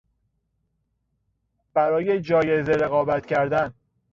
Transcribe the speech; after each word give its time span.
برای 1.73 2.21
جایزه 2.21 2.71
رقابت 2.71 3.25
کردن 3.25 3.73